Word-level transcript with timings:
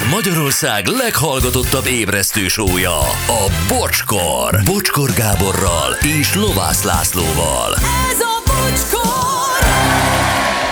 Ez 0.00 0.10
Magyarország 0.10 0.86
leghallgatottabb 0.86 1.86
ébresztő 1.86 2.48
sója, 2.48 2.98
a 3.26 3.50
Bocskor. 3.68 4.60
Bocskor 4.64 5.10
Gáborral 5.12 5.92
és 6.20 6.34
Lovász 6.34 6.82
Lászlóval. 6.82 7.74
Ez 8.10 8.20
a 8.20 8.42
bocskor! 8.46 9.68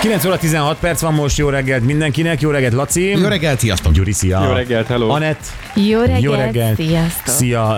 9 0.00 0.24
óra 0.24 0.38
16 0.38 0.78
perc 0.78 1.00
van 1.00 1.14
most, 1.14 1.38
jó 1.38 1.48
reggelt 1.48 1.84
mindenkinek, 1.84 2.40
jó 2.40 2.50
reggelt 2.50 2.72
Laci. 2.72 3.08
Jó 3.08 3.28
reggelt, 3.28 3.58
sziasztok! 3.58 3.92
Gyuri, 3.92 4.12
szia. 4.12 4.44
Jó 4.44 4.52
reggelt, 4.52 4.86
hello. 4.86 5.08
Anett. 5.08 5.40
Jó 5.74 6.00
reggelt, 6.00 6.22
Jó 6.22 6.32
reggelt. 6.32 6.76
sziasztok! 6.76 7.34
Szia. 7.34 7.76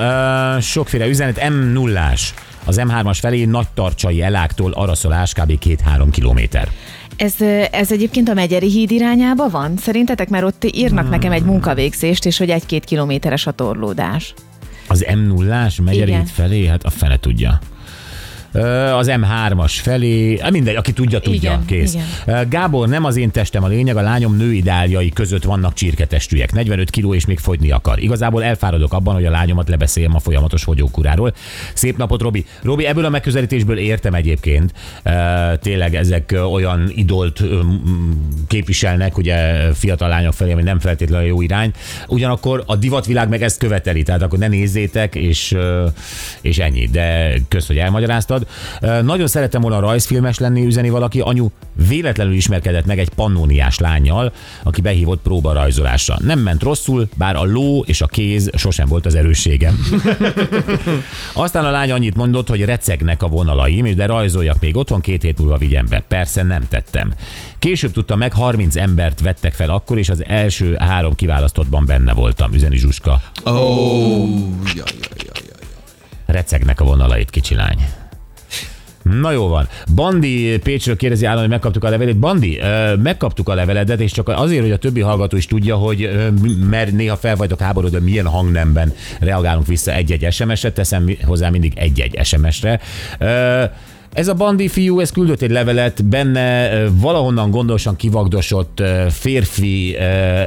Uh, 0.56 0.60
sokféle 0.62 1.06
üzenet, 1.06 1.48
m 1.48 1.72
0 1.72 2.12
Az 2.64 2.80
M3-as 2.84 3.18
felé 3.20 3.44
nagy 3.44 3.68
tartsai 3.74 4.22
eláktól 4.22 4.72
araszolás 4.72 5.32
kb. 5.32 5.52
2-3 5.64 6.08
kilométer. 6.10 6.68
Ez, 7.20 7.34
ez 7.70 7.92
egyébként 7.92 8.28
a 8.28 8.34
Megyeri 8.34 8.70
híd 8.70 8.90
irányába 8.90 9.48
van? 9.48 9.76
Szerintetek? 9.76 10.28
Mert 10.28 10.44
ott 10.44 10.64
írnak 10.64 11.00
Hmm. 11.02 11.10
nekem 11.10 11.32
egy 11.32 11.42
munkavégzést, 11.42 12.26
és 12.26 12.38
hogy 12.38 12.50
egy-két 12.50 12.84
kilométeres 12.84 13.46
a 13.46 13.50
torlódás. 13.52 14.34
Az 14.88 15.06
M0-ás 15.08 15.82
Megyeri 15.82 16.08
Igen. 16.10 16.20
híd 16.20 16.28
felé, 16.28 16.66
hát 16.66 16.84
a 16.84 16.90
fele 16.90 17.16
tudja. 17.18 17.58
Az 18.96 19.10
M3-as 19.10 19.72
felé, 19.82 20.40
mindegy, 20.50 20.74
aki 20.74 20.92
tudja, 20.92 21.18
tudja, 21.18 21.50
Igen, 21.50 21.64
kész. 21.64 21.94
igen. 22.24 22.48
Gábor, 22.48 22.88
nem 22.88 23.04
az 23.04 23.16
én 23.16 23.30
testem 23.30 23.64
a 23.64 23.68
lényeg, 23.68 23.96
a 23.96 24.00
lányom 24.00 24.36
nőideáljai 24.36 25.08
között 25.08 25.44
vannak 25.44 25.74
csirketestűek. 25.74 26.52
45 26.52 26.90
kiló 26.90 27.14
és 27.14 27.26
még 27.26 27.38
fogyni 27.38 27.70
akar. 27.70 28.02
Igazából 28.02 28.44
elfáradok 28.44 28.92
abban, 28.92 29.14
hogy 29.14 29.24
a 29.24 29.30
lányomat 29.30 29.68
lebeszéljem 29.68 30.14
a 30.14 30.18
folyamatos 30.18 30.62
fogyókuráról. 30.62 31.34
Szép 31.74 31.96
napot, 31.96 32.20
Robi. 32.22 32.44
Robi, 32.62 32.86
ebből 32.86 33.04
a 33.04 33.08
megközelítésből 33.08 33.78
értem 33.78 34.14
egyébként. 34.14 34.72
Tényleg 35.60 35.94
ezek 35.94 36.34
olyan 36.52 36.90
idolt 36.94 37.42
képviselnek, 38.46 39.18
ugye 39.18 39.36
fiatal 39.74 40.08
lányok 40.08 40.32
felé, 40.34 40.52
ami 40.52 40.62
nem 40.62 40.78
feltétlenül 40.78 41.26
jó 41.26 41.42
irány. 41.42 41.70
Ugyanakkor 42.08 42.62
a 42.66 42.76
divatvilág 42.76 43.28
meg 43.28 43.42
ezt 43.42 43.58
követeli, 43.58 44.02
tehát 44.02 44.22
akkor 44.22 44.38
ne 44.38 44.48
nézzétek, 44.48 45.14
és, 45.14 45.56
és 46.40 46.58
ennyi. 46.58 46.86
De 46.86 47.32
kösz, 47.48 47.66
hogy 47.66 47.78
elmagyaráztad. 47.78 48.39
Ö, 48.80 49.02
Nagyon 49.02 49.26
szerettem 49.26 49.60
volna 49.60 49.80
rajzfilmes 49.80 50.38
lenni, 50.38 50.66
üzeni 50.66 50.88
valaki. 50.90 51.20
Anyu 51.20 51.48
véletlenül 51.88 52.32
ismerkedett 52.32 52.86
meg 52.86 52.98
egy 52.98 53.08
pannóniás 53.08 53.78
lányjal, 53.78 54.32
aki 54.62 54.80
behívott 54.80 55.22
próbarajzolásra. 55.22 56.16
Nem 56.18 56.38
ment 56.38 56.62
rosszul, 56.62 57.08
bár 57.14 57.36
a 57.36 57.44
ló 57.44 57.84
és 57.86 58.00
a 58.00 58.06
kéz 58.06 58.50
sosem 58.54 58.88
volt 58.88 59.06
az 59.06 59.14
erősségem. 59.14 59.78
Aztán 61.32 61.64
a 61.64 61.70
lány 61.70 61.90
annyit 61.90 62.16
mondott, 62.16 62.48
hogy 62.48 62.64
recegnek 62.64 63.22
a 63.22 63.28
vonalaim, 63.28 63.94
de 63.94 64.06
rajzoljak 64.06 64.60
még 64.60 64.76
otthon, 64.76 65.00
két 65.00 65.22
hét 65.22 65.38
múlva 65.38 65.56
vigyem 65.56 65.86
be. 65.88 66.02
Persze 66.08 66.42
nem 66.42 66.68
tettem. 66.68 67.14
Később 67.58 67.92
tudtam 67.92 68.18
meg, 68.18 68.32
30 68.32 68.76
embert 68.76 69.20
vettek 69.20 69.52
fel 69.52 69.70
akkor, 69.70 69.98
és 69.98 70.08
az 70.08 70.24
első 70.26 70.76
három 70.78 71.14
kiválasztottban 71.14 71.84
benne 71.86 72.12
voltam, 72.12 72.52
üzeni 72.52 72.76
Zsuska. 72.76 73.20
Oh, 73.44 74.28
jaj, 74.64 74.74
jaj, 74.74 75.16
jaj, 75.16 75.44
jaj. 75.46 75.66
Recegnek 76.26 76.80
a 76.80 76.84
vonalait, 76.84 77.30
kicsi 77.30 77.54
lány. 77.54 77.78
Na 79.20 79.30
jó 79.30 79.48
van. 79.48 79.68
Bandi 79.94 80.58
Pécsről 80.58 80.96
kérdezi 80.96 81.24
állandóan, 81.24 81.48
hogy 81.48 81.58
megkaptuk 81.58 81.84
a 81.84 81.90
levelét. 81.90 82.18
Bandi, 82.18 82.60
megkaptuk 83.02 83.48
a 83.48 83.54
leveledet, 83.54 84.00
és 84.00 84.12
csak 84.12 84.28
azért, 84.28 84.62
hogy 84.62 84.72
a 84.72 84.76
többi 84.76 85.00
hallgató 85.00 85.36
is 85.36 85.46
tudja, 85.46 85.76
hogy 85.76 86.10
mert 86.70 86.92
néha 86.92 87.16
fel 87.16 87.36
vagytok 87.36 87.60
háborodva, 87.60 88.00
milyen 88.00 88.26
hangnemben 88.26 88.92
reagálunk 89.20 89.66
vissza 89.66 89.92
egy-egy 89.92 90.32
SMS-re, 90.32 90.72
teszem 90.72 91.16
hozzá 91.24 91.48
mindig 91.48 91.72
egy-egy 91.76 92.18
SMS-re. 92.24 92.80
Ez 94.12 94.28
a 94.28 94.34
bandi 94.34 94.68
fiú, 94.68 95.00
ez 95.00 95.10
küldött 95.10 95.42
egy 95.42 95.50
levelet, 95.50 96.04
benne 96.04 96.70
valahonnan 96.90 97.50
gondosan 97.50 97.96
kivagdosott 97.96 98.82
férfi 99.10 99.96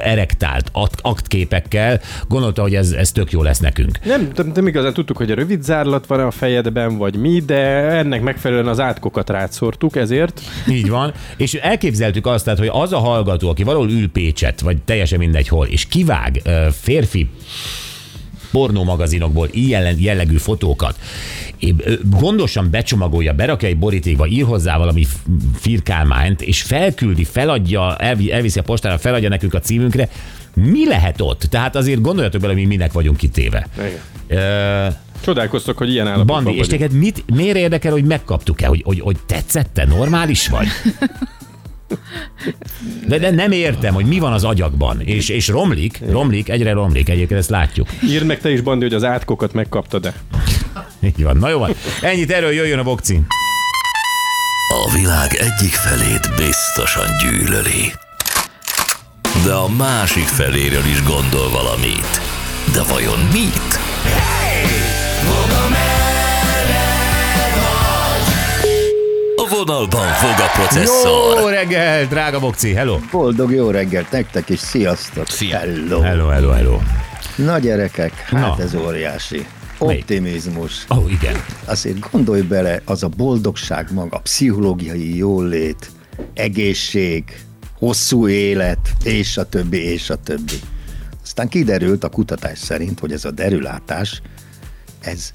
erektált 0.01 0.69
akt- 0.71 0.99
aktképekkel. 1.01 2.01
Gondolta, 2.27 2.61
hogy 2.61 2.75
ez, 2.75 2.91
ez 2.91 3.11
tök 3.11 3.31
jó 3.31 3.43
lesz 3.43 3.59
nekünk. 3.59 3.99
Nem, 4.05 4.31
nem, 4.53 4.67
igazán 4.67 4.93
tudtuk, 4.93 5.17
hogy 5.17 5.31
a 5.31 5.35
rövid 5.35 5.63
zárlat 5.63 6.07
van 6.07 6.19
a 6.19 6.31
fejedben, 6.31 6.97
vagy 6.97 7.15
mi, 7.15 7.39
de 7.39 7.55
ennek 7.89 8.21
megfelelően 8.21 8.67
az 8.67 8.79
átkokat 8.79 9.29
rátszórtuk, 9.29 9.95
ezért. 9.95 10.41
Így 10.69 10.89
van. 10.89 11.13
És 11.37 11.53
elképzeltük 11.53 12.25
azt, 12.25 12.43
tehát, 12.43 12.59
hogy 12.59 12.69
az 12.71 12.93
a 12.93 12.97
hallgató, 12.97 13.49
aki 13.49 13.63
valahol 13.63 13.89
ül 13.89 14.09
Pécset, 14.09 14.61
vagy 14.61 14.77
teljesen 14.81 15.19
mindegy 15.19 15.47
hol, 15.47 15.67
és 15.67 15.85
kivág 15.85 16.41
férfi 16.71 17.29
pornómagazinokból 18.53 19.47
ilyen 19.51 19.95
jellegű 19.99 20.37
fotókat, 20.37 20.99
gondosan 22.03 22.69
becsomagolja, 22.69 23.33
berakja 23.33 23.67
egy 23.67 23.77
borítékba, 23.77 24.27
ír 24.27 24.43
hozzá 24.43 24.77
valami 24.77 25.05
firkálmányt, 25.55 26.41
és 26.41 26.61
felküldi, 26.61 27.23
feladja, 27.23 27.95
elvi- 27.95 28.31
elviszi 28.31 28.59
a 28.59 28.63
postára, 28.63 28.97
feladja 28.97 29.29
nekünk 29.29 29.53
a 29.53 29.59
címünkre, 29.59 30.09
mi 30.53 30.87
lehet 30.87 31.21
ott? 31.21 31.39
Tehát 31.39 31.75
azért 31.75 32.01
gondoljatok 32.01 32.41
bele, 32.41 32.53
mi 32.53 32.65
minek 32.65 32.91
vagyunk 32.91 33.17
kitéve. 33.17 33.67
Igen. 34.29 34.95
Csodálkoztok, 35.23 35.77
hogy 35.77 35.89
ilyen 35.89 36.07
állapotban 36.07 36.43
Bandi, 36.43 36.59
és 36.59 36.67
téged 36.67 36.91
mit, 36.91 37.23
miért 37.33 37.57
érdekel, 37.57 37.91
hogy 37.91 38.05
megkaptuk-e, 38.05 38.67
hogy, 38.67 38.81
hogy, 38.85 38.99
hogy 38.99 39.17
tetszett 39.25 39.69
te, 39.73 39.85
normális 39.85 40.47
vagy? 40.47 40.67
De, 43.07 43.17
de 43.17 43.31
nem 43.31 43.51
értem, 43.51 43.93
hogy 43.93 44.05
mi 44.05 44.19
van 44.19 44.33
az 44.33 44.43
agyakban, 44.43 45.01
és, 45.01 45.29
és 45.29 45.47
romlik, 45.47 45.99
romlik, 46.09 46.49
egyre 46.49 46.73
romlik, 46.73 47.09
egyébként 47.09 47.39
ezt 47.39 47.49
látjuk. 47.49 47.87
Írd 48.07 48.25
meg 48.25 48.39
te 48.39 48.51
is, 48.51 48.61
Bandi, 48.61 48.83
hogy 48.83 48.93
az 48.93 49.03
átkokat 49.03 49.53
megkaptad-e. 49.53 50.13
Így 51.03 51.23
van, 51.23 51.37
na 51.37 51.49
jó 51.49 51.59
van. 51.59 51.71
Ennyit 52.01 52.31
erről 52.31 52.51
jöjjön 52.51 52.79
a 52.79 52.83
bokci. 52.83 53.21
A 54.85 54.91
világ 54.91 55.33
egyik 55.33 55.73
felét 55.73 56.29
biztosan 56.35 57.07
gyűlöli. 57.21 57.91
De 59.45 59.53
a 59.53 59.69
másik 59.69 60.23
feléről 60.23 60.85
is 60.85 61.03
gondol 61.03 61.49
valamit. 61.49 62.21
De 62.73 62.83
vajon 62.83 63.19
mit? 63.33 63.79
A 64.05 65.02
vonalban 69.65 70.07
fog 70.07 70.45
a 70.45 70.49
processzor. 70.53 71.39
Jó 71.39 71.47
reggel, 71.47 72.05
drága 72.05 72.39
bokci, 72.39 72.73
hello. 72.73 72.99
Boldog 73.11 73.51
jó 73.51 73.69
reggelt 73.69 74.11
nektek 74.11 74.49
is, 74.49 74.59
sziasztok! 74.59 75.27
Szia. 75.27 75.57
Hello. 75.57 75.99
Hello, 75.99 76.27
hello, 76.27 76.49
hello. 76.49 76.79
Na 77.35 77.59
gyerekek, 77.59 78.13
hát 78.13 78.57
Na. 78.57 78.63
ez 78.63 78.75
óriási. 78.75 79.45
Optimizmus. 79.77 80.85
Ó, 80.89 80.95
oh, 80.95 81.11
igen. 81.11 81.35
Azért 81.65 82.11
gondolj 82.11 82.41
bele, 82.41 82.81
az 82.85 83.03
a 83.03 83.07
boldogság 83.07 83.87
maga, 83.91 84.19
pszichológiai 84.19 85.17
jólét, 85.17 85.91
egészség, 86.33 87.23
hosszú 87.77 88.27
élet, 88.27 88.93
és 89.03 89.37
a 89.37 89.43
többi, 89.43 89.77
és 89.77 90.09
a 90.09 90.15
többi. 90.15 90.59
Aztán 91.23 91.47
kiderült 91.47 92.03
a 92.03 92.09
kutatás 92.09 92.57
szerint, 92.57 92.99
hogy 92.99 93.11
ez 93.11 93.25
a 93.25 93.31
derülátás, 93.31 94.21
ez 95.01 95.31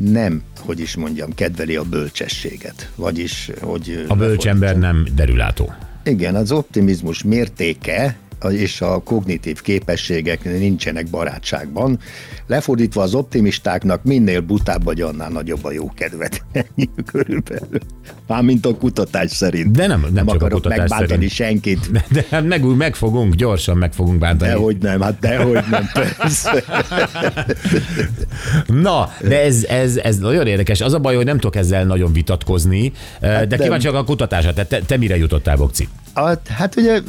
nem, 0.00 0.42
hogy 0.58 0.80
is 0.80 0.96
mondjam, 0.96 1.34
kedveli 1.34 1.76
a 1.76 1.82
bölcsességet. 1.82 2.90
Vagyis, 2.96 3.50
hogy... 3.60 4.04
A 4.08 4.16
bölcsember 4.16 4.78
nem 4.78 5.06
derülátó. 5.14 5.72
Igen, 6.04 6.34
az 6.34 6.52
optimizmus 6.52 7.22
mértéke 7.22 8.16
és 8.50 8.80
a 8.80 8.98
kognitív 8.98 9.60
képességek 9.60 10.44
nincsenek 10.44 11.06
barátságban. 11.10 11.98
Lefordítva 12.46 13.02
az 13.02 13.14
optimistáknak 13.14 14.04
minél 14.04 14.40
butább 14.40 14.84
vagy, 14.84 15.00
annál 15.00 15.28
nagyobb 15.30 15.64
a 15.64 15.72
jó 15.72 15.90
kedvet. 15.94 16.42
Ennyi 16.52 16.88
körülbelül. 17.06 17.80
Mármint 18.26 18.66
a 18.66 18.76
kutatás 18.76 19.30
szerint. 19.30 19.70
De 19.76 19.86
nem- 19.86 20.00
nem 20.00 20.12
nem 20.12 20.26
csak 20.26 20.34
a 20.34 20.36
akarok 20.36 20.62
kutatás 20.62 20.78
megbántani 20.78 21.28
szerint. 21.28 21.30
senkit. 21.32 21.90
De, 21.90 22.04
de 22.10 22.26
hát 22.30 22.44
meg, 22.46 22.64
meg 22.76 22.94
fogunk, 22.94 23.34
gyorsan 23.34 23.76
meg 23.76 23.92
fogunk 23.92 24.18
bántani. 24.18 24.50
Dehogy 24.50 24.76
nem, 24.78 25.00
hát 25.00 25.18
dehogy 25.18 25.64
nem, 25.70 25.88
persze. 25.92 26.64
Na, 28.66 29.10
de 29.20 29.42
ez, 29.42 29.64
ez, 29.64 29.96
ez 29.96 30.18
nagyon 30.18 30.46
érdekes. 30.46 30.80
Az 30.80 30.92
a 30.92 30.98
baj, 30.98 31.14
hogy 31.14 31.24
nem 31.24 31.38
tudok 31.38 31.56
ezzel 31.56 31.84
nagyon 31.84 32.12
vitatkozni, 32.12 32.92
hát 33.20 33.46
de 33.46 33.56
nem. 33.56 33.64
kíváncsiak 33.64 33.94
a 33.94 34.04
kutatásra. 34.04 34.52
Te, 34.52 34.64
te, 34.64 34.80
te 34.80 34.96
mire 34.96 35.16
jutottál, 35.16 35.56
Bokci? 35.56 35.88
Hát, 36.14 36.48
hát 36.48 36.76
ugye 36.76 37.00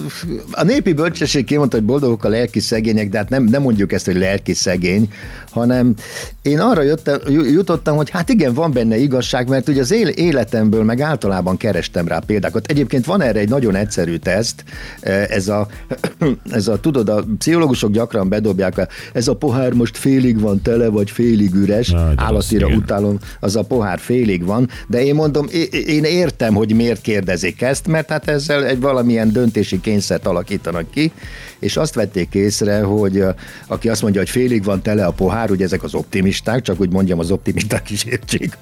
a 0.52 0.64
népi 0.64 0.94
bölcsesség 0.94 1.46
kimondta, 1.46 1.78
hogy 1.78 1.86
boldogok 1.86 2.24
a 2.24 2.30
lelki 2.30 2.60
szegények, 2.60 3.10
de 3.10 3.18
hát 3.18 3.30
nem, 3.30 3.44
nem 3.44 3.62
mondjuk 3.62 3.92
ezt, 3.92 4.06
hogy 4.06 4.16
lelki 4.18 4.54
szegény, 4.54 5.10
hanem 5.52 5.94
én 6.42 6.60
arra 6.60 6.82
jöttem, 6.82 7.20
jutottam, 7.28 7.96
hogy 7.96 8.10
hát 8.10 8.30
igen, 8.30 8.54
van 8.54 8.72
benne 8.72 8.98
igazság, 8.98 9.48
mert 9.50 9.70
ugye 9.70 9.82
az 9.82 9.92
él- 9.92 10.08
életemből 10.08 10.84
meg 10.84 11.02
általában 11.02 11.58
kerestem 11.58 12.08
rá 12.08 12.20
példákat. 12.20 12.66
Egyébként 12.68 13.06
van 13.06 13.22
erre 13.22 13.40
egy 13.40 13.50
nagyon 13.50 13.76
egyszerű 13.76 14.16
teszt, 14.18 14.64
ez 15.30 15.48
a, 15.48 15.68
ez 16.52 16.68
a 16.68 16.80
tudod, 16.80 17.10
a 17.10 17.24
pszichológusok 17.38 17.92
gyakran 17.92 18.30
bedobják, 18.30 18.78
a- 18.78 18.88
ez 19.14 19.28
a 19.28 19.36
pohár 19.36 19.74
most 19.74 19.98
félig 19.98 20.40
van 20.40 20.62
tele, 20.62 20.88
vagy 20.88 21.12
félig 21.12 21.54
üres, 21.54 21.90
Na, 21.90 22.14
állatira 22.16 22.68
utálom, 22.68 23.18
az 23.40 23.56
a 23.56 23.62
pohár 23.64 24.00
félig 24.00 24.46
van, 24.46 24.70
de 24.88 25.04
én 25.04 25.16
mondom, 25.16 25.48
én 25.88 26.04
értem, 26.04 26.54
hogy 26.54 26.74
miért 26.76 27.02
kérdezik 27.02 27.62
ezt, 27.62 27.88
mert 27.88 28.10
hát 28.10 28.28
ezzel 28.28 28.66
egy 28.66 28.80
valamilyen 28.94 29.32
döntési 29.32 29.82
kényszert 29.82 30.28
alakítanak 30.28 30.92
ki, 30.92 31.12
és 31.60 31.78
azt 31.78 31.96
vették 31.96 32.34
észre, 32.34 32.82
hogy 32.82 33.24
aki 33.68 33.90
azt 33.90 34.02
mondja, 34.02 34.20
hogy 34.20 34.30
félig 34.30 34.64
van 34.64 34.82
tele 34.82 35.06
a 35.06 35.12
pohár, 35.12 35.52
ugye 35.52 35.66
ezek 35.66 35.84
az 35.84 35.94
optimisták, 35.94 36.62
csak 36.62 36.80
úgy 36.80 36.92
mondjam, 36.92 37.20
az 37.20 37.32
optimisták 37.32 37.90
is 37.90 38.04
értsék, 38.04 38.58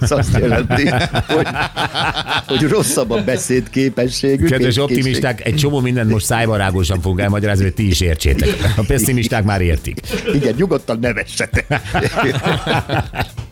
az 0.00 0.12
azt 0.12 0.38
jelenti, 0.38 0.88
hogy, 1.26 1.46
hogy 2.46 2.62
rosszabb 2.62 3.10
a 3.10 3.24
beszéd 3.24 3.70
képességük. 3.70 4.48
Kedves 4.48 4.76
optimisták, 4.76 5.46
egy 5.46 5.54
csomó 5.54 5.80
mindent 5.80 6.10
most 6.10 6.26
szájbarágosan 6.26 7.00
fogunk 7.00 7.20
elmagyarázni, 7.20 7.64
hogy 7.64 7.74
ti 7.74 7.88
is 7.88 8.00
értsétek. 8.00 8.48
A 8.76 8.82
pessimisták 8.86 9.44
már 9.44 9.60
értik. 9.60 10.00
Igen, 10.34 10.54
nyugodtan 10.56 10.98
nevessetek. 11.00 11.66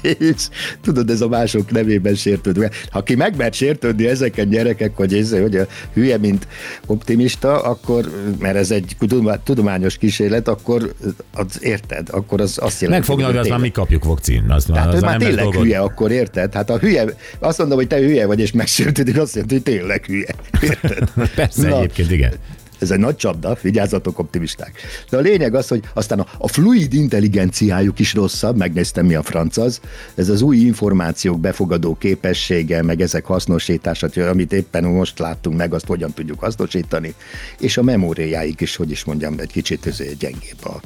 És 0.00 0.48
tudod, 0.82 1.10
ez 1.10 1.20
a 1.20 1.28
mások 1.28 1.70
nevében 1.70 2.14
sértődve. 2.14 2.70
Ha 2.90 3.02
ki 3.02 3.14
megmert 3.14 3.54
sértődni 3.54 4.06
ezeken 4.06 4.48
gyerekek, 4.48 4.96
hogy, 4.96 5.14
ez, 5.14 5.30
hogy 5.30 5.56
a 5.56 5.66
hülye, 5.92 6.18
mint 6.18 6.46
optimista, 6.86 7.62
akkor, 7.62 8.10
mert 8.38 8.56
ez 8.56 8.70
egy 8.70 8.96
tudományos 9.44 9.96
kísérlet, 9.96 10.48
akkor 10.48 10.94
az 11.34 11.58
érted, 11.60 12.08
akkor 12.10 12.40
az 12.40 12.58
azt 12.62 12.80
jelenti, 12.80 13.00
Megfogni, 13.00 13.24
hogy 13.24 13.36
azt 13.36 13.48
már 13.48 13.60
mi 13.60 13.70
kapjuk, 13.70 14.04
Vokci. 14.04 14.42
Az, 14.48 14.64
tehát 14.64 14.94
az 14.94 15.00
már 15.00 15.18
tényleg 15.18 15.44
dolgod. 15.44 15.62
hülye, 15.62 15.78
akkor 15.78 16.10
érted? 16.10 16.54
Hát 16.54 16.70
a 16.70 16.78
hülye, 16.78 17.04
azt 17.38 17.58
mondom, 17.58 17.76
hogy 17.76 17.86
te 17.86 17.96
hülye 17.96 18.26
vagy, 18.26 18.40
és 18.40 18.52
megsértődik, 18.52 19.18
azt 19.18 19.34
jelenti, 19.34 19.54
hogy 19.54 19.62
tényleg 19.62 20.04
hülye. 20.04 20.34
Érted? 20.60 21.10
Persze, 21.34 21.68
Na, 21.68 21.76
egyébként 21.78 22.10
igen. 22.10 22.32
Ez 22.78 22.90
egy 22.90 22.98
nagy 22.98 23.16
csapda, 23.16 23.58
vigyázzatok 23.62 24.18
optimisták. 24.18 24.80
De 25.10 25.16
a 25.16 25.20
lényeg 25.20 25.54
az, 25.54 25.68
hogy 25.68 25.82
aztán 25.94 26.20
a, 26.20 26.26
a 26.38 26.48
fluid 26.48 26.94
intelligenciájuk 26.94 27.98
is 27.98 28.14
rosszabb, 28.14 28.56
megnéztem 28.56 29.06
mi 29.06 29.14
a 29.14 29.22
franc 29.22 29.56
az, 29.56 29.80
ez 30.14 30.28
az 30.28 30.42
új 30.42 30.56
információk 30.56 31.40
befogadó 31.40 31.96
képessége, 31.96 32.82
meg 32.82 33.00
ezek 33.00 33.24
hasznosítása, 33.24 34.08
hogy 34.14 34.22
amit 34.22 34.52
éppen 34.52 34.84
most 34.84 35.18
láttunk 35.18 35.56
meg, 35.56 35.74
azt 35.74 35.86
hogyan 35.86 36.12
tudjuk 36.12 36.40
hasznosítani, 36.40 37.14
és 37.58 37.76
a 37.76 37.82
memóriáik 37.82 38.60
is, 38.60 38.76
hogy 38.76 38.90
is 38.90 39.04
mondjam, 39.04 39.34
egy 39.38 39.52
kicsit 39.52 39.86
azért 39.86 40.16
gyengébb. 40.16 40.64
A, 40.64 40.80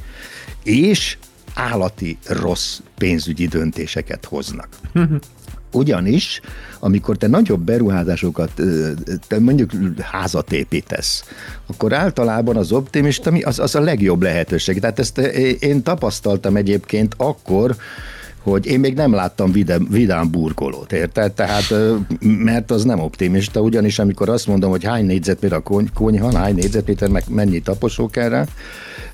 és 0.63 1.17
állati 1.55 2.19
rossz 2.27 2.79
pénzügyi 2.99 3.47
döntéseket 3.47 4.25
hoznak. 4.25 4.69
Ugyanis, 5.79 6.41
amikor 6.79 7.17
te 7.17 7.27
nagyobb 7.27 7.61
beruházásokat, 7.61 8.51
te 9.27 9.39
mondjuk 9.39 9.71
házat 10.01 10.53
építesz, 10.53 11.25
akkor 11.67 11.93
általában 11.93 12.57
az 12.57 12.73
optimista 12.73 13.31
mi- 13.31 13.43
az, 13.43 13.59
az 13.59 13.75
a 13.75 13.81
legjobb 13.81 14.23
lehetőség. 14.23 14.81
Tehát 14.81 14.99
ezt 14.99 15.19
én 15.59 15.83
tapasztaltam 15.83 16.57
egyébként 16.57 17.15
akkor, 17.17 17.77
hogy 18.43 18.67
én 18.67 18.81
még 18.81 18.95
nem 18.95 19.13
láttam 19.13 19.53
vidám, 19.53 19.87
vidám 19.91 20.31
burkolót, 20.31 20.93
érted? 20.93 21.33
Tehát, 21.33 21.75
mert 22.21 22.71
az 22.71 22.85
nem 22.85 23.01
optimista, 23.01 23.61
ugyanis 23.61 23.99
amikor 23.99 24.29
azt 24.29 24.47
mondom, 24.47 24.71
hogy 24.71 24.85
hány 24.85 25.07
négyzetméter 25.07 25.57
a 25.59 25.63
kony- 25.63 25.93
konyha, 25.95 26.37
hány 26.37 26.55
négyzetméter, 26.55 27.09
meg 27.09 27.23
mennyi 27.29 27.61
taposó 27.61 28.09
kell 28.09 28.29
rá, 28.29 28.45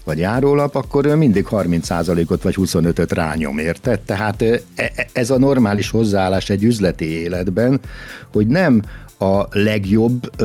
vagy 0.04 0.18
járólap, 0.18 0.74
akkor 0.74 1.06
mindig 1.06 1.46
30%-ot 1.50 2.42
vagy 2.42 2.54
25-öt 2.58 3.12
rányom, 3.12 3.58
érted? 3.58 4.00
Tehát 4.00 4.42
e- 4.42 4.60
e- 4.74 5.06
ez 5.12 5.30
a 5.30 5.38
normális 5.38 5.90
hozzáállás 5.90 6.50
egy 6.50 6.64
üzleti 6.64 7.04
életben, 7.04 7.80
hogy 8.32 8.46
nem 8.46 8.82
a 9.24 9.48
legjobb, 9.50 10.42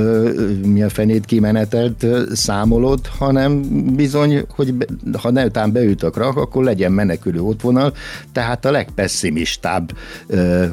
mi 0.66 0.84
a 0.84 0.90
fenét 0.90 1.26
kimenetelt 1.26 2.06
számolod, 2.34 3.08
hanem 3.08 3.62
bizony, 3.96 4.46
hogy 4.50 4.74
ha 5.22 5.32
netán 5.32 5.72
beütök 5.72 6.18
rak, 6.18 6.38
akkor 6.38 6.64
legyen 6.64 6.92
menekülő 6.92 7.40
útvonal, 7.40 7.94
tehát 8.32 8.66
a 8.66 8.72
legpesszimistább, 8.72 9.92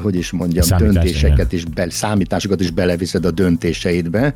hogy 0.01 0.15
is 0.15 0.31
mondjam, 0.31 0.63
Számítás, 0.63 0.93
döntéseket 0.93 1.51
is, 1.51 1.65
be, 1.65 1.89
számításokat 1.89 2.59
is 2.59 2.71
beleviszed 2.71 3.25
a 3.25 3.31
döntéseidbe, 3.31 4.33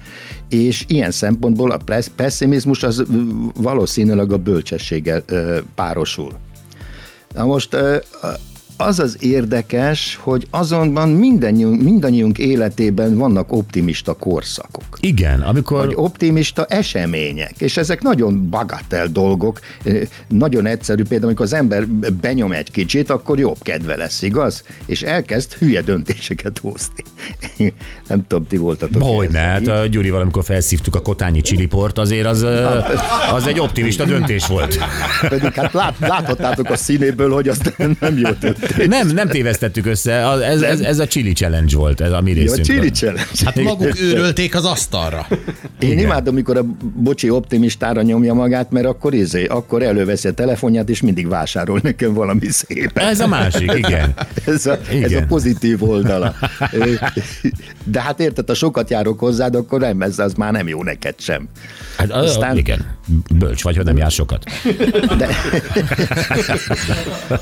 és 0.50 0.86
ilyen 0.88 1.12
szempontból 1.12 1.72
a 1.72 1.80
pessimizmus 2.16 2.84
az 2.84 3.04
valószínűleg 3.56 4.32
a 4.32 4.38
bölcsességgel 4.38 5.24
párosul. 5.76 6.32
Na 7.34 7.46
most 7.46 7.78
az 8.82 9.00
az 9.00 9.18
érdekes, 9.20 10.20
hogy 10.22 10.48
azonban 10.50 11.10
mindannyiunk, 11.10 11.82
mindannyiunk 11.82 12.38
életében 12.38 13.18
vannak 13.18 13.52
optimista 13.52 14.14
korszakok. 14.14 14.86
Igen, 15.00 15.42
amikor... 15.42 15.86
Vagy 15.86 15.94
optimista 15.96 16.66
események, 16.66 17.54
és 17.58 17.78
ezek 17.78 18.02
nagyon 18.02 18.50
bagatel 18.50 19.08
dolgok, 19.08 19.60
nagyon 20.28 20.66
egyszerű, 20.66 21.04
például 21.04 21.26
amikor 21.26 21.46
az 21.46 21.54
ember 21.54 21.88
benyom 22.22 22.52
egy 22.52 22.72
kicsit, 22.72 23.10
akkor 23.10 23.40
jobb 23.40 23.58
kedve 23.62 23.96
lesz, 23.96 24.22
igaz? 24.22 24.64
És 24.86 25.02
elkezd 25.02 25.54
hülye 25.54 25.82
döntéseket 25.82 26.60
hozni. 26.60 27.04
Nem 28.08 28.28
tudom, 28.28 28.48
ti 28.48 28.58
voltatok. 28.58 29.04
Hogyne, 29.04 29.40
hát 29.40 29.68
a 29.68 29.86
Gyurival, 29.86 30.22
amikor 30.22 30.44
felszívtuk 30.44 30.96
a 30.96 31.02
kotányi 31.02 31.42
csiliport, 31.42 31.98
azért 31.98 32.26
az, 32.26 32.46
az 33.38 33.48
egy 33.48 33.60
optimista 33.60 34.06
döntés 34.06 34.48
volt. 34.48 34.78
Pedig 35.30 35.54
hát 35.54 35.74
lát, 35.74 36.00
láthattátok 36.00 36.70
a 36.70 36.76
színéből, 36.76 37.32
hogy 37.32 37.48
az 37.48 37.60
nem, 37.78 37.96
nem 38.00 38.18
jó 38.18 38.30
történt. 38.32 38.71
Nem, 38.88 39.08
nem 39.08 39.28
tévesztettük 39.28 39.86
össze, 39.86 40.12
ez, 40.44 40.62
ez, 40.62 40.80
ez 40.80 41.00
a 41.00 41.08
chili 41.08 41.34
challenge 41.34 41.76
volt, 41.78 42.02
ez 42.02 42.12
a 42.12 42.22
mi 42.22 42.34
Ja, 42.34 42.52
a 42.52 42.58
chili 42.58 42.90
challenge. 42.90 43.24
Hát 43.46 43.62
maguk 43.62 44.00
őrölték 44.00 44.56
az 44.56 44.66
asztalra. 44.66 45.28
Én 45.80 46.00
imádom, 46.00 46.34
amikor 46.34 46.58
a 46.58 46.64
bocsi 46.96 47.30
optimistára 47.30 48.02
nyomja 48.02 48.34
magát, 48.34 48.72
mert 48.72 48.86
akkor 48.86 49.14
izé, 49.14 49.46
akkor 49.46 49.84
előveszi 49.84 50.28
a 50.28 50.34
telefonját, 50.34 50.90
és 50.90 51.02
mindig 51.02 51.28
vásárol 51.28 51.80
nekem 51.84 52.14
valami 52.14 52.48
szépet. 52.50 53.04
Ez 53.04 53.20
a 53.20 53.28
másik, 53.28 53.72
igen. 53.76 54.14
Ez 54.46 54.66
a, 54.66 54.72
ez 54.72 54.88
a 54.90 55.06
Igen. 55.06 55.28
pozitív 55.28 55.84
oldala. 55.84 56.36
De 57.84 58.02
hát 58.02 58.20
érted, 58.20 58.48
ha 58.48 58.54
sokat 58.54 58.90
járok 58.90 59.20
hozzád, 59.20 59.56
akkor 59.56 59.80
nem, 59.80 60.02
ez 60.02 60.20
az 60.20 60.34
már 60.34 60.52
nem 60.52 60.68
jó 60.68 60.84
neked 60.84 61.16
sem. 61.18 61.48
Hát, 61.98 62.12
Aztán... 62.12 62.24
Aztán- 62.24 62.58
Igen, 62.58 62.86
bölcs 63.38 63.64
vagy, 63.64 63.76
hogy 63.76 63.86
nem 63.86 63.98
jár 63.98 64.12
sokat. 64.12 64.44
De, 65.18 65.28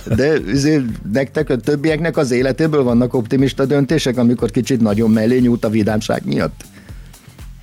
de 0.16 0.40
azért 0.54 0.84
nektek, 1.20 1.50
a 1.50 1.58
többieknek 1.58 2.18
az 2.18 2.32
életéből 2.32 2.84
vannak 2.84 3.14
optimista 3.14 3.66
döntések, 3.66 4.18
amikor 4.18 4.52
kicsit 4.52 4.82
nagyon 4.82 5.12
mellé 5.12 5.40
nyújt 5.40 5.66
a 5.66 5.70
vidámság 5.70 6.22
miatt? 6.26 6.62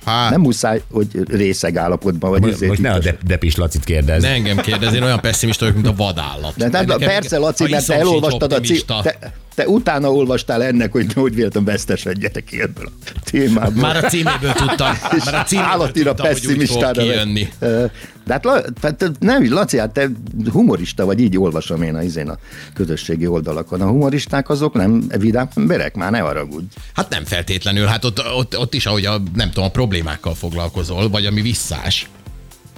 Hát, 0.05 0.29
Nem 0.29 0.41
muszáj, 0.41 0.81
hogy 0.91 1.07
részeg 1.27 1.77
állapotban 1.77 2.29
vagy. 2.29 2.41
Most, 2.41 2.61
most 2.65 2.81
ne 2.81 2.91
a 2.91 2.99
de, 2.99 3.17
Depis 3.25 3.55
Lacit 3.55 3.83
kérdezz. 3.83 4.21
ne 4.23 4.29
engem 4.29 4.57
kérdez, 4.57 4.93
én 4.93 5.03
olyan 5.03 5.19
pessimista 5.19 5.65
vagyok, 5.65 5.81
mint 5.81 5.93
a 5.99 6.03
vadállat. 6.03 6.53
De 6.55 6.63
hát, 6.63 6.71
Nekem- 6.85 7.09
persze, 7.09 7.37
Laci, 7.37 7.67
mert 7.69 7.85
te 7.85 7.95
elolvastad 7.95 8.53
a 8.53 8.59
te, 9.01 9.31
te 9.57 9.67
utána 9.67 10.11
olvastál 10.11 10.63
ennek, 10.63 10.91
hogy 10.91 11.13
hogy 11.13 11.35
véletlenül 11.35 11.69
vesztesedjetek 11.69 12.43
ki 12.43 12.61
ebből 12.61 12.89
a 13.05 13.19
témából. 13.23 13.81
Már 13.81 14.03
a 14.03 14.07
címéből 14.07 14.51
tudtam. 14.51 14.93
Már 15.25 15.33
a 15.33 15.43
címéből 15.43 15.69
állatira 15.69 16.13
tudtam, 16.13 16.33
pessimistára 16.33 17.01
kijönni. 17.01 17.49
De 17.59 18.33
hát 18.33 18.41
tehát 18.79 19.11
nem, 19.19 19.53
Laci, 19.53 19.77
hát 19.77 19.91
te 19.91 20.09
humorista 20.51 21.05
vagy, 21.05 21.19
így 21.19 21.37
olvasom 21.37 21.81
én 21.81 21.95
a, 21.95 22.01
izén 22.01 22.29
a 22.29 22.37
közösségi 22.73 23.27
oldalakon. 23.27 23.81
A 23.81 23.87
humoristák 23.87 24.49
azok 24.49 24.73
nem 24.73 25.07
vidám 25.17 25.47
emberek, 25.55 25.95
már 25.95 26.11
ne 26.11 26.19
haragudj. 26.19 26.65
Hát 26.93 27.09
nem 27.09 27.25
feltétlenül, 27.25 27.85
hát 27.85 28.05
ott, 28.05 28.19
ott, 28.35 28.57
ott 28.57 28.73
is, 28.73 28.85
ahogy 28.85 29.05
a, 29.05 29.21
nem 29.35 29.47
tudom, 29.47 29.63
a 29.63 29.71
problémákkal 29.71 30.35
foglalkozol, 30.35 31.09
vagy 31.09 31.25
ami 31.25 31.41
visszás. 31.41 32.09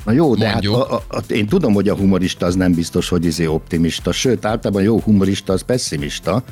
Na 0.10 0.16
jó, 0.16 0.36
de 0.36 0.52
Mondjuk. 0.52 0.76
hát 0.76 0.92
a, 0.92 0.96
a, 0.96 1.18
a, 1.18 1.22
én 1.28 1.48
tudom, 1.48 1.74
hogy 1.74 1.90
a 1.90 1.96
humorista 1.96 2.46
az 2.46 2.56
nem 2.56 2.74
biztos, 2.74 3.10
hogy 3.10 3.26
izé 3.26 3.46
optimista, 3.46 4.12
sőt, 4.12 4.46
általában 4.46 4.84
jó 4.84 5.00
humorista 5.00 5.54
az 5.54 5.62
pessimista, 5.62 6.44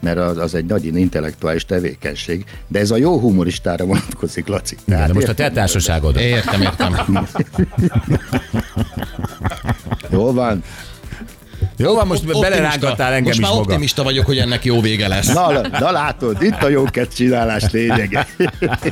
mert 0.00 0.18
az, 0.18 0.36
az 0.36 0.54
egy 0.54 0.64
nagy 0.64 0.84
intellektuális 0.84 1.64
tevékenység, 1.64 2.44
de 2.68 2.78
ez 2.78 2.90
a 2.90 2.96
jó 2.96 3.18
humoristára 3.18 3.84
vonatkozik, 3.84 4.46
Laci. 4.46 4.76
Igen, 4.84 5.06
de 5.06 5.12
most 5.12 5.28
a 5.28 5.34
te 5.34 5.50
társaságod. 5.50 6.16
Értem, 6.16 6.60
értem. 6.60 6.94
Jól 10.10 10.32
van. 10.32 10.62
Jó 11.76 11.94
van, 11.94 12.06
most 12.06 12.20
Optimista. 12.20 12.48
belerángattál 12.48 13.12
engem 13.12 13.22
Most 13.24 13.38
is 13.38 13.44
már 13.44 13.50
maga. 13.50 13.62
optimista 13.62 14.02
vagyok, 14.02 14.26
hogy 14.26 14.38
ennek 14.38 14.64
jó 14.64 14.80
vége 14.80 15.08
lesz. 15.08 15.32
Na, 15.32 15.60
na 15.68 15.90
látod, 15.90 16.42
itt 16.42 16.62
a 16.62 16.68
jó 16.68 16.84
csinálás 17.14 17.70
lényege. 17.70 18.26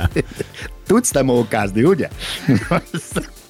Tudsz 0.87 1.11
te 1.11 1.23
mókázni, 1.23 1.83
ugye? 1.83 2.09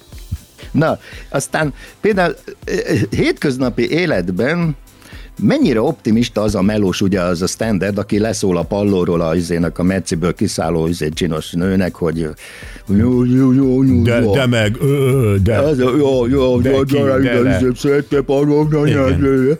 Na, 0.73 0.99
aztán 1.29 1.73
például 2.01 2.35
eh, 2.63 3.01
hétköznapi 3.09 3.89
életben 3.89 4.75
mennyire 5.41 5.81
optimista 5.81 6.41
az 6.41 6.55
a 6.55 6.61
melós, 6.61 7.01
ugye 7.01 7.21
az 7.21 7.41
a 7.41 7.47
standard, 7.47 7.97
aki 7.97 8.19
leszól 8.19 8.57
a 8.57 8.63
pallóról 8.63 9.21
a 9.21 9.35
izének, 9.35 9.79
a 9.79 9.83
mecciből 9.83 10.33
kiszálló 10.33 10.87
izé 10.87 11.09
csinos 11.09 11.51
nőnek, 11.51 11.95
hogy 11.95 12.17
jó, 12.87 13.23
jó, 13.23 13.51
jó, 13.51 13.83
jó, 13.83 14.01
De, 14.03 14.21
jó. 14.21 14.31
de 14.33 14.45
meg, 14.47 14.75
ö, 14.81 15.35
de. 15.43 15.53
Ez 15.53 15.79
a, 15.79 15.95
jó, 15.97 16.27
jó, 16.27 16.59
De 16.61 16.69
jó, 16.69 16.83
ki, 16.83 16.97
jó, 16.97 17.05
de 17.17 17.39
le. 17.41 17.59
jó, 17.61 17.73
szép 17.73 18.21
pallók, 18.25 18.73
Igen. 18.87 19.57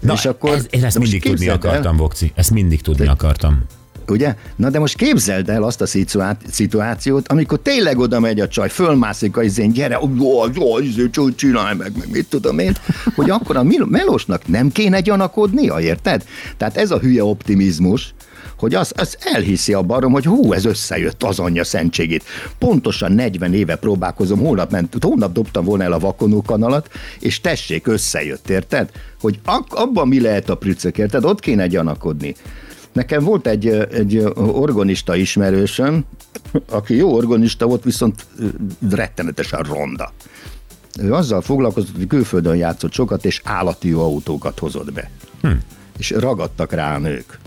Na, 0.00 0.12
és 0.12 0.24
akkor, 0.24 0.50
ez, 0.50 0.66
én 0.70 0.84
ezt 0.84 0.94
de 0.96 1.02
mindig 1.02 1.22
tudni 1.22 1.48
el- 1.48 1.54
akartam, 1.54 1.96
Vokci. 1.96 2.32
Ezt 2.34 2.50
mindig 2.50 2.80
tudni 2.82 3.06
akartam. 3.06 3.62
Ugye? 4.08 4.34
Na 4.56 4.70
de 4.70 4.78
most 4.78 4.96
képzeld 4.96 5.48
el 5.48 5.62
azt 5.62 5.80
a 5.80 5.86
szituá- 5.86 6.40
szituációt, 6.50 7.28
amikor 7.28 7.58
tényleg 7.58 7.98
oda 7.98 8.20
megy 8.20 8.40
a 8.40 8.48
csaj, 8.48 8.68
fölmászik 8.68 9.36
a 9.36 9.42
izén, 9.42 9.72
gyere, 9.72 9.98
jó, 10.18 10.44
jó, 10.54 10.78
izé, 10.78 11.10
csó, 11.10 11.30
csinálj 11.30 11.76
meg, 11.76 11.92
meg 11.98 12.08
mit 12.10 12.26
tudom 12.28 12.58
én, 12.58 12.76
hogy 13.14 13.30
akkor 13.30 13.56
a 13.56 13.62
melósnak 13.84 14.48
nem 14.48 14.70
kéne 14.72 15.00
gyanakodnia, 15.00 15.80
érted? 15.80 16.24
Tehát 16.56 16.76
ez 16.76 16.90
a 16.90 16.98
hülye 16.98 17.24
optimizmus, 17.24 18.14
hogy 18.58 18.74
az, 18.74 18.92
az 18.96 19.16
elhiszi 19.20 19.72
a 19.72 19.82
barom, 19.82 20.12
hogy 20.12 20.24
hú, 20.24 20.52
ez 20.52 20.64
összejött 20.64 21.22
az 21.22 21.38
anyja 21.38 21.64
szentségét. 21.64 22.24
Pontosan 22.58 23.12
40 23.12 23.54
éve 23.54 23.76
próbálkozom, 23.76 24.38
holnap, 24.38 24.70
ment, 24.70 24.96
holnap 25.00 25.32
dobtam 25.32 25.64
volna 25.64 25.84
el 25.84 25.92
a 25.92 25.98
vakonó 25.98 26.42
kanalat, 26.42 26.88
és 27.20 27.40
tessék, 27.40 27.86
összejött, 27.86 28.50
érted? 28.50 28.90
Hogy 29.20 29.38
ak- 29.44 29.72
abban 29.72 30.08
mi 30.08 30.20
lehet 30.20 30.50
a 30.50 30.54
prücök, 30.54 30.98
érted? 30.98 31.24
Ott 31.24 31.40
kéne 31.40 31.66
gyanakodni. 31.66 32.34
Nekem 32.96 33.24
volt 33.24 33.46
egy, 33.46 33.66
egy 33.68 34.24
organista 34.36 35.16
ismerősöm, 35.16 36.04
aki 36.70 36.96
jó 36.96 37.14
organista 37.14 37.66
volt, 37.66 37.84
viszont 37.84 38.26
rettenetesen 38.90 39.62
ronda. 39.62 40.12
Ő 41.00 41.12
azzal 41.12 41.40
foglalkozott, 41.40 41.96
hogy 41.96 42.06
külföldön 42.06 42.56
játszott 42.56 42.92
sokat, 42.92 43.24
és 43.24 43.40
állati 43.44 43.92
autókat 43.92 44.58
hozott 44.58 44.92
be. 44.92 45.10
Hm. 45.42 45.48
És 45.98 46.10
ragadtak 46.10 46.72
rá 46.72 46.94
a 46.94 46.98
nők. 46.98 47.38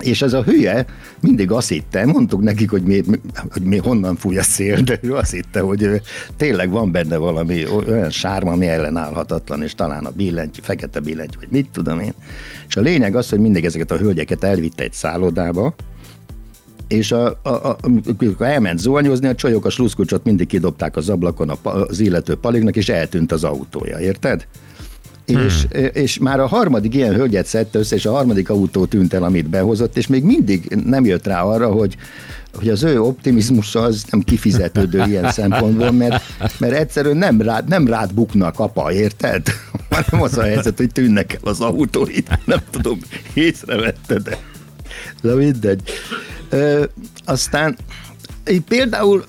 És 0.00 0.22
ez 0.22 0.32
a 0.32 0.42
hülye 0.42 0.86
mindig 1.20 1.50
azt 1.50 1.68
hitte, 1.68 2.06
mondtuk 2.06 2.42
nekik, 2.42 2.70
hogy 2.70 2.82
mi, 2.82 3.02
hogy 3.50 3.62
mi 3.62 3.76
honnan 3.76 4.16
fúj 4.16 4.38
a 4.38 4.42
szél, 4.42 4.80
de 4.80 4.98
ő 5.02 5.14
azt 5.14 5.32
hitte, 5.32 5.60
hogy 5.60 6.00
tényleg 6.36 6.70
van 6.70 6.92
benne 6.92 7.16
valami 7.16 7.64
olyan 7.86 8.10
sárma, 8.10 8.52
ami 8.52 8.66
ellenállhatatlan, 8.66 9.62
és 9.62 9.74
talán 9.74 10.04
a 10.04 10.10
billentyű, 10.10 10.60
fekete 10.62 11.00
billentyű, 11.00 11.38
vagy 11.38 11.50
mit 11.50 11.68
tudom 11.72 12.00
én. 12.00 12.12
És 12.68 12.76
a 12.76 12.80
lényeg 12.80 13.16
az, 13.16 13.28
hogy 13.28 13.38
mindig 13.40 13.64
ezeket 13.64 13.90
a 13.90 13.96
hölgyeket 13.96 14.44
elvitte 14.44 14.82
egy 14.82 14.92
szállodába, 14.92 15.74
és 16.88 17.12
a, 17.12 17.38
a, 17.42 17.48
a, 17.48 17.76
amikor 18.18 18.46
elment 18.46 18.78
zuhanyozni, 18.78 19.26
a 19.26 19.34
csajok 19.34 19.64
a 19.64 19.70
sluszkucsot 19.70 20.24
mindig 20.24 20.46
kidobták 20.46 20.96
az 20.96 21.08
ablakon 21.08 21.48
a, 21.48 21.68
az 21.68 22.00
illető 22.00 22.34
palignak, 22.34 22.76
és 22.76 22.88
eltűnt 22.88 23.32
az 23.32 23.44
autója, 23.44 23.98
érted? 23.98 24.46
És, 25.38 25.66
és 25.92 26.18
már 26.18 26.40
a 26.40 26.46
harmadik 26.46 26.94
ilyen 26.94 27.14
hölgyet 27.14 27.46
szedte 27.46 27.78
össze, 27.78 27.96
és 27.96 28.06
a 28.06 28.12
harmadik 28.12 28.50
autó 28.50 28.86
tűnt 28.86 29.14
el, 29.14 29.22
amit 29.22 29.48
behozott, 29.48 29.96
és 29.96 30.06
még 30.06 30.24
mindig 30.24 30.78
nem 30.84 31.04
jött 31.04 31.26
rá 31.26 31.42
arra, 31.42 31.68
hogy, 31.68 31.96
hogy 32.54 32.68
az 32.68 32.82
ő 32.82 33.02
optimizmusa 33.02 33.80
az 33.80 34.04
nem 34.10 34.20
kifizetődő 34.20 35.02
ilyen 35.08 35.30
szempontból, 35.30 35.90
mert, 35.90 36.22
mert 36.58 36.74
egyszerűen 36.74 37.16
nem 37.16 37.40
rád, 37.40 37.68
nem 37.68 37.86
rád 37.86 38.14
buknak 38.14 38.58
apa, 38.58 38.92
érted? 38.92 39.42
Hanem 39.90 40.22
az 40.22 40.38
a 40.38 40.42
helyzet, 40.42 40.76
hogy 40.76 40.92
tűnnek 40.92 41.32
el 41.32 41.50
az 41.50 41.60
autóid. 41.60 42.26
Nem 42.44 42.60
tudom, 42.70 42.98
észrevetted 43.34 44.22
de. 44.22 44.38
De 45.22 45.34
mindegy. 45.34 45.80
Ö, 46.48 46.84
aztán 47.24 47.76
például 48.68 49.24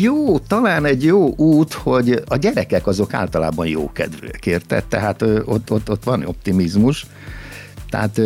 jó, 0.00 0.38
talán 0.38 0.84
egy 0.84 1.04
jó 1.04 1.34
út, 1.36 1.72
hogy 1.72 2.22
a 2.26 2.36
gyerekek 2.36 2.86
azok 2.86 3.14
általában 3.14 3.66
jókedvűek, 3.66 4.46
érted? 4.46 4.84
Tehát 4.84 5.22
ott, 5.22 5.70
ott, 5.70 5.90
ott 5.90 6.04
van 6.04 6.24
optimizmus, 6.24 7.06
tehát 7.90 8.20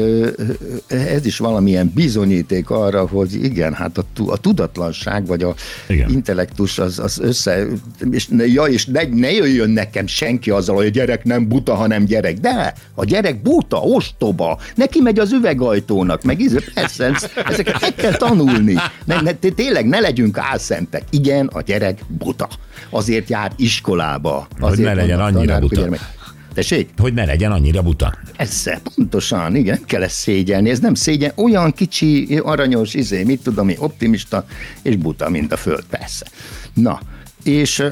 ez 0.86 1.26
is 1.26 1.38
valamilyen 1.38 1.92
bizonyíték 1.94 2.70
arra, 2.70 3.06
hogy 3.06 3.44
igen, 3.44 3.72
hát 3.74 3.98
a, 3.98 4.04
a 4.26 4.36
tudatlanság, 4.36 5.26
vagy 5.26 5.42
a 5.42 5.54
Igen. 5.88 6.10
intellektus 6.10 6.78
az, 6.78 6.98
az 6.98 7.18
össze, 7.20 7.66
és, 8.10 8.28
ja, 8.46 8.62
és 8.64 8.86
ne, 8.86 9.02
ne 9.10 9.30
jöjjön 9.32 9.70
nekem 9.70 10.06
senki 10.06 10.50
azzal, 10.50 10.76
hogy 10.76 10.86
a 10.86 10.90
gyerek 10.90 11.24
nem 11.24 11.48
buta, 11.48 11.74
hanem 11.74 12.04
gyerek. 12.04 12.38
De 12.38 12.74
a 12.94 13.04
gyerek 13.04 13.42
buta, 13.42 13.76
ostoba, 13.80 14.58
neki 14.74 15.00
megy 15.00 15.18
az 15.18 15.32
üvegajtónak, 15.32 16.22
meg 16.22 16.40
íze, 16.40 16.60
persze, 16.74 17.04
ez- 17.04 17.30
ezeket 17.50 17.80
meg 17.80 17.94
kell 17.94 18.12
tanulni. 18.16 18.74
Ne, 19.04 19.20
ne, 19.20 19.32
té- 19.32 19.54
tényleg 19.54 19.86
ne 19.88 20.00
legyünk 20.00 20.38
álszentek. 20.38 21.02
Igen, 21.10 21.46
a 21.46 21.60
gyerek 21.60 21.98
buta. 22.08 22.48
Azért 22.90 23.28
jár 23.28 23.52
iskolába. 23.56 24.46
Azért 24.60 24.88
ne 24.88 24.94
legyen 24.94 25.20
annyira 25.20 25.40
tanárok, 25.40 25.68
buta. 25.68 25.80
hogy 25.80 25.90
gyermek- 25.90 26.20
Tessék? 26.54 26.88
Hogy 26.98 27.14
ne 27.14 27.24
legyen 27.24 27.52
annyira 27.52 27.82
buta. 27.82 28.14
Persze, 28.36 28.80
pontosan, 28.94 29.56
igen, 29.56 29.84
kell 29.84 30.02
ezt 30.02 30.14
szégyelni, 30.14 30.70
ez 30.70 30.78
nem 30.78 30.94
szégyen, 30.94 31.32
olyan 31.36 31.72
kicsi, 31.72 32.40
aranyos, 32.42 32.94
izé, 32.94 33.22
mit 33.22 33.42
tudom 33.42 33.68
én, 33.68 33.76
optimista 33.78 34.46
és 34.82 34.96
buta, 34.96 35.28
mint 35.28 35.52
a 35.52 35.56
föld, 35.56 35.84
persze. 35.90 36.26
Na, 36.74 37.00
és 37.42 37.82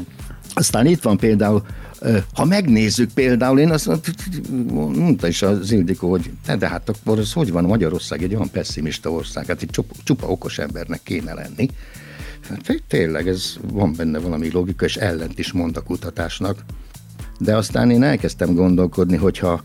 aztán 0.54 0.86
itt 0.86 1.02
van 1.02 1.16
például, 1.16 1.62
ha 2.34 2.44
megnézzük 2.44 3.12
például, 3.12 3.58
én 3.58 3.70
azt 3.70 3.90
mondta 4.76 5.28
is 5.28 5.42
az 5.42 5.72
Ildikó, 5.72 6.10
hogy 6.10 6.30
de, 6.46 6.56
de 6.56 6.68
hát 6.68 6.88
akkor 6.88 7.18
az 7.18 7.32
hogy 7.32 7.52
van, 7.52 7.64
Magyarország 7.64 8.22
egy 8.22 8.34
olyan 8.34 8.50
pessimista 8.50 9.10
ország, 9.10 9.46
hát 9.46 9.62
itt 9.62 9.70
csupa, 9.70 9.94
csupa 10.04 10.26
okos 10.26 10.58
embernek 10.58 11.00
kéne 11.02 11.34
lenni. 11.34 11.68
Hát 12.48 12.62
té- 12.62 12.82
tényleg, 12.88 13.28
ez 13.28 13.56
van 13.62 13.94
benne 13.96 14.18
valami 14.18 14.50
logika, 14.50 14.84
és 14.84 14.96
ellent 14.96 15.38
is 15.38 15.52
mond 15.52 15.76
a 15.76 15.82
kutatásnak. 15.82 16.64
De 17.40 17.56
aztán 17.56 17.90
én 17.90 18.02
elkezdtem 18.02 18.54
gondolkodni, 18.54 19.16
hogyha 19.16 19.62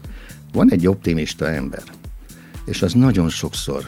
van 0.53 0.71
egy 0.71 0.87
optimista 0.87 1.49
ember, 1.49 1.83
és 2.65 2.81
az 2.81 2.93
nagyon 2.93 3.29
sokszor, 3.29 3.83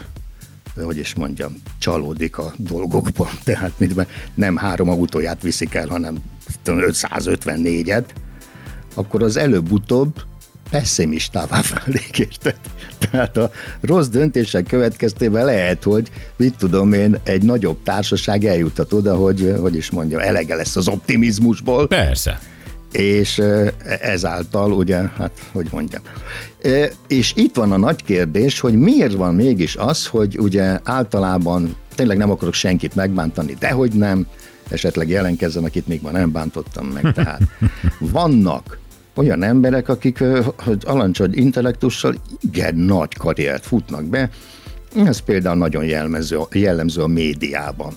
hogy 0.83 0.97
is 0.97 1.15
mondjam, 1.15 1.61
csalódik 1.77 2.37
a 2.37 2.53
dolgokban, 2.57 3.29
tehát 3.43 3.71
mit, 3.77 4.07
nem 4.33 4.55
három 4.55 4.89
autóját 4.89 5.41
viszik 5.41 5.73
el, 5.73 5.87
hanem 5.87 6.17
554-et, 6.65 8.05
akkor 8.95 9.23
az 9.23 9.37
előbb-utóbb 9.37 10.21
pessimistává 10.69 11.61
válik, 11.73 12.19
érted? 12.19 12.55
Tehát 12.99 13.37
a 13.37 13.51
rossz 13.81 14.07
döntések 14.07 14.65
következtében 14.65 15.45
lehet, 15.45 15.83
hogy 15.83 16.11
mit 16.35 16.55
tudom 16.57 16.93
én, 16.93 17.19
egy 17.23 17.43
nagyobb 17.43 17.83
társaság 17.83 18.45
eljutat 18.45 18.93
oda, 18.93 19.15
hogy, 19.15 19.55
hogy 19.59 19.75
is 19.75 19.91
mondjam, 19.91 20.21
elege 20.21 20.55
lesz 20.55 20.75
az 20.75 20.87
optimizmusból, 20.87 21.87
Persze. 21.87 22.39
És 22.91 23.41
ezáltal 24.01 24.71
ugye, 24.71 24.97
hát 25.17 25.31
hogy 25.51 25.67
mondjam. 25.71 26.01
És 27.07 27.33
itt 27.35 27.55
van 27.55 27.71
a 27.71 27.77
nagy 27.77 28.03
kérdés, 28.03 28.59
hogy 28.59 28.73
miért 28.73 29.13
van 29.13 29.35
mégis 29.35 29.75
az, 29.75 30.05
hogy 30.05 30.39
ugye 30.39 30.79
általában 30.83 31.75
tényleg 31.95 32.17
nem 32.17 32.31
akarok 32.31 32.53
senkit 32.53 32.95
megbántani, 32.95 33.55
dehogy 33.59 33.93
nem, 33.93 34.27
esetleg 34.69 35.09
jelenkezzen, 35.09 35.63
akit 35.63 35.87
még 35.87 36.01
ma 36.01 36.11
nem 36.11 36.31
bántottam 36.31 36.85
meg. 36.87 37.13
Tehát 37.13 37.41
vannak 37.99 38.77
olyan 39.13 39.43
emberek, 39.43 39.89
akik 39.89 40.23
hogy 40.57 40.83
alancsad 40.85 41.37
intellektussal 41.37 42.15
igen 42.41 42.75
nagy 42.75 43.13
karriert 43.17 43.65
futnak 43.65 44.05
be, 44.05 44.29
ez 45.05 45.19
például 45.19 45.57
nagyon 45.57 45.85
jellemző, 45.85 46.39
jellemző 46.51 47.01
a 47.01 47.07
médiában. 47.07 47.93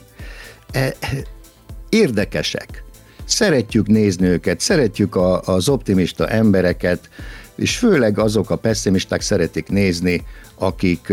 Érdekesek. 1.89 2.85
Szeretjük 3.31 3.87
nézni 3.87 4.27
őket, 4.27 4.61
szeretjük 4.61 5.17
a, 5.17 5.41
az 5.41 5.69
optimista 5.69 6.29
embereket, 6.29 7.09
és 7.55 7.79
főleg 7.79 8.19
azok 8.19 8.51
a 8.51 8.57
pessimisták 8.57 9.21
szeretik 9.21 9.69
nézni, 9.69 10.23
akik, 10.55 11.13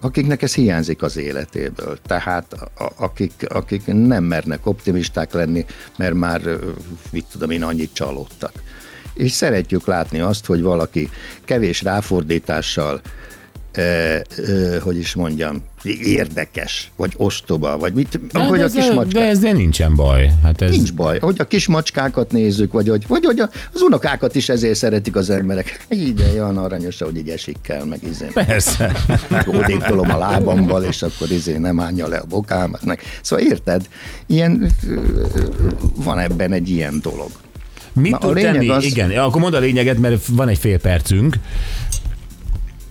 akiknek 0.00 0.42
ez 0.42 0.54
hiányzik 0.54 1.02
az 1.02 1.16
életéből. 1.16 1.98
Tehát 2.06 2.54
akik, 2.96 3.32
akik 3.48 3.86
nem 3.86 4.24
mernek 4.24 4.66
optimisták 4.66 5.32
lenni, 5.32 5.64
mert 5.96 6.14
már, 6.14 6.40
mit 7.10 7.24
tudom 7.32 7.50
én, 7.50 7.62
annyit 7.62 7.94
csalódtak. 7.94 8.52
És 9.14 9.32
szeretjük 9.32 9.86
látni 9.86 10.20
azt, 10.20 10.46
hogy 10.46 10.62
valaki 10.62 11.10
kevés 11.44 11.82
ráfordítással 11.82 13.00
ö, 13.76 14.16
ö, 14.36 14.76
hogy 14.80 14.98
is 14.98 15.14
mondjam, 15.14 15.62
érdekes, 16.04 16.90
vagy 16.96 17.12
ostoba, 17.16 17.78
vagy 17.78 17.92
mit, 17.92 18.20
hogy 18.32 18.60
a 18.60 18.62
ez, 18.64 18.72
kis 18.72 18.86
de 18.86 18.94
macskák. 18.94 19.22
ezzel 19.28 19.52
nincsen 19.52 19.94
baj. 19.94 20.30
Hát 20.42 20.62
ez, 20.62 20.70
Nincs 20.70 20.92
baj, 20.94 21.18
hogy 21.18 21.36
a 21.38 21.44
kis 21.44 21.66
macskákat 21.66 22.32
nézzük, 22.32 22.72
vagy 22.72 22.88
hogy, 22.88 23.06
vagy 23.06 23.24
hogy 23.24 23.38
a- 23.40 23.50
az 23.72 23.80
unokákat 23.80 24.34
is 24.34 24.48
ezért 24.48 24.74
szeretik 24.74 25.16
az 25.16 25.30
emberek. 25.30 25.86
Ide 25.88 26.24
olyan 26.32 26.56
aranyos, 26.58 26.98
hogy 26.98 27.16
így 27.16 27.28
esik 27.28 27.56
kell, 27.62 27.84
meg 27.84 27.98
izé. 28.10 28.26
Persze. 28.34 28.92
Odébb 29.46 29.82
tolom 29.84 30.10
a 30.10 30.18
lábammal, 30.18 30.84
és 30.84 31.02
akkor 31.02 31.30
izé 31.30 31.56
nem 31.56 31.80
állja 31.80 32.08
le 32.08 32.16
a 32.16 32.24
bokámat. 32.28 32.84
Meg. 32.84 33.00
Szóval 33.22 33.44
érted? 33.44 33.88
Ilyen, 34.26 34.70
van 35.96 36.18
ebben 36.18 36.52
egy 36.52 36.68
ilyen 36.70 36.98
dolog. 37.02 37.30
Mit 37.92 38.10
Na, 38.10 38.16
a 38.18 38.20
tud 38.20 38.40
tenni? 38.40 38.68
az- 38.68 38.84
Igen, 38.84 39.10
akkor 39.10 39.40
mondd 39.40 39.54
a 39.54 39.58
lényeget, 39.58 39.98
mert 39.98 40.26
van 40.30 40.48
egy 40.48 40.58
fél 40.58 40.78
percünk. 40.78 41.36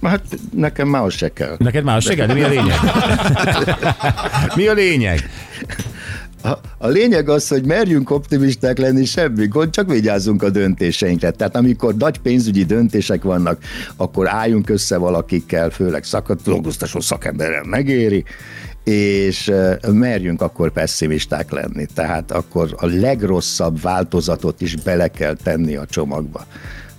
Hát 0.01 0.23
nekem 0.55 0.87
már 0.87 1.11
se 1.11 1.33
kell. 1.33 1.55
Neked 1.57 1.83
már 1.83 2.01
se 2.01 2.15
kell, 2.15 2.27
de 2.27 2.33
mi 2.33 2.41
a 2.41 2.47
lényeg? 2.47 2.79
mi 4.55 4.67
a 4.67 4.73
lényeg? 4.73 5.29
A, 6.43 6.59
a 6.77 6.87
lényeg 6.87 7.29
az, 7.29 7.47
hogy 7.47 7.65
merjünk 7.65 8.09
optimisták 8.09 8.77
lenni, 8.77 9.05
semmi 9.05 9.47
gond, 9.47 9.69
csak 9.69 9.91
vigyázzunk 9.91 10.43
a 10.43 10.49
döntéseinkre. 10.49 11.31
Tehát 11.31 11.55
amikor 11.55 11.95
nagy 11.95 12.17
pénzügyi 12.17 12.65
döntések 12.65 13.23
vannak, 13.23 13.63
akkor 13.95 14.29
álljunk 14.29 14.69
össze 14.69 14.97
valakikkel, 14.97 15.69
főleg 15.69 16.03
szakadolgoztasó 16.03 16.99
szakemberrel 16.99 17.63
megéri, 17.63 18.23
és 18.83 19.51
merjünk 19.91 20.41
akkor 20.41 20.71
pessimisták 20.71 21.51
lenni. 21.51 21.85
Tehát 21.93 22.31
akkor 22.31 22.75
a 22.77 22.85
legrosszabb 22.85 23.81
változatot 23.81 24.61
is 24.61 24.75
bele 24.75 25.07
kell 25.07 25.35
tenni 25.43 25.75
a 25.75 25.85
csomagba 25.85 26.45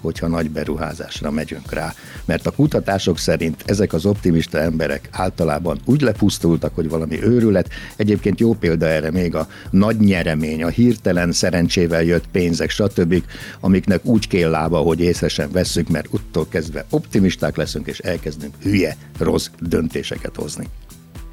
hogyha 0.06 0.26
nagy 0.26 0.50
beruházásra 0.50 1.30
megyünk 1.30 1.72
rá. 1.72 1.94
Mert 2.24 2.46
a 2.46 2.50
kutatások 2.50 3.18
szerint 3.18 3.62
ezek 3.64 3.92
az 3.92 4.06
optimista 4.06 4.58
emberek 4.58 5.08
általában 5.12 5.78
úgy 5.84 6.00
lepusztultak, 6.00 6.74
hogy 6.74 6.88
valami 6.88 7.22
őrület. 7.22 7.68
Egyébként 7.96 8.40
jó 8.40 8.54
példa 8.54 8.86
erre 8.86 9.10
még 9.10 9.34
a 9.34 9.48
nagy 9.70 9.98
nyeremény, 9.98 10.62
a 10.62 10.68
hirtelen 10.68 11.32
szerencsével 11.32 12.02
jött 12.02 12.26
pénzek, 12.32 12.70
stb., 12.70 13.22
amiknek 13.60 14.04
úgy 14.04 14.28
kell 14.28 14.50
lába, 14.50 14.78
hogy 14.78 15.00
észre 15.00 15.28
sem 15.28 15.50
vesszük, 15.52 15.88
mert 15.88 16.08
uttól 16.10 16.46
kezdve 16.48 16.84
optimisták 16.90 17.56
leszünk, 17.56 17.86
és 17.86 17.98
elkezdünk 17.98 18.54
hülye, 18.62 18.96
rossz 19.18 19.48
döntéseket 19.60 20.36
hozni. 20.36 20.66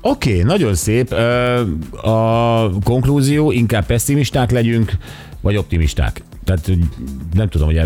Oké, 0.01 0.31
okay, 0.31 0.43
nagyon 0.43 0.75
szép. 0.75 1.11
A 1.91 2.69
konklúzió, 2.83 3.51
inkább 3.51 3.85
pessimisták 3.85 4.51
legyünk, 4.51 4.91
vagy 5.41 5.57
optimisták? 5.57 6.21
Tehát 6.43 6.71
nem 7.33 7.49
tudom, 7.49 7.67
hogy 7.67 7.79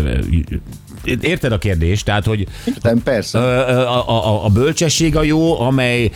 érted 1.20 1.52
a 1.52 1.58
kérdést, 1.58 2.04
tehát 2.04 2.24
hogy 2.24 2.46
Nem, 2.82 3.02
persze. 3.02 3.38
A, 3.38 4.08
a, 4.08 4.44
a 4.44 4.48
bölcsesség 4.48 5.16
a 5.16 5.22
jó, 5.22 5.60
amely 5.60 6.10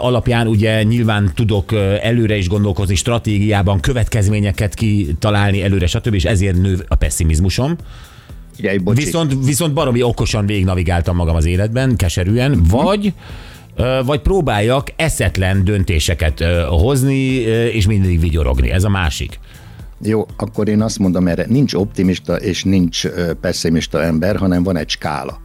alapján 0.00 0.46
ugye 0.46 0.82
nyilván 0.82 1.30
tudok 1.34 1.72
előre 2.02 2.36
is 2.36 2.48
gondolkozni, 2.48 2.94
stratégiában 2.94 3.80
következményeket 3.80 4.74
kitalálni 4.74 5.62
előre, 5.62 5.86
stb. 5.86 6.14
és 6.14 6.24
ezért 6.24 6.56
nő 6.56 6.84
a 6.88 6.94
pessimizmusom. 6.94 7.76
Figyelj, 8.54 8.78
bocsi. 8.78 9.04
Viszont, 9.04 9.44
viszont 9.44 9.74
baromi 9.74 10.02
okosan 10.02 10.46
végignavigáltam 10.46 11.16
magam 11.16 11.36
az 11.36 11.44
életben, 11.44 11.96
keserűen, 11.96 12.62
vagy 12.62 13.12
ö, 13.76 14.00
vagy 14.04 14.20
próbáljak 14.20 14.92
eszetlen 14.96 15.64
döntéseket 15.64 16.44
hozni, 16.68 17.16
és 17.72 17.86
mindig 17.86 18.20
vigyorogni. 18.20 18.70
Ez 18.70 18.84
a 18.84 18.88
másik. 18.88 19.38
Jó, 20.02 20.26
akkor 20.36 20.68
én 20.68 20.82
azt 20.82 20.98
mondom 20.98 21.28
erre, 21.28 21.44
nincs 21.48 21.74
optimista 21.74 22.36
és 22.36 22.64
nincs 22.64 23.06
pessimista 23.40 24.02
ember, 24.02 24.36
hanem 24.36 24.62
van 24.62 24.76
egy 24.76 24.88
skála. 24.88 25.40